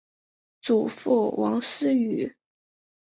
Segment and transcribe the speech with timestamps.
[0.61, 2.35] 祖父王思与。